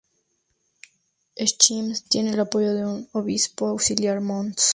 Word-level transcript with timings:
Schmitz 1.37 2.09
tiene 2.09 2.31
el 2.31 2.39
apoyo 2.39 2.73
de 2.73 2.83
un 2.87 3.07
obispo 3.11 3.67
auxiliar, 3.67 4.19
Mons. 4.19 4.59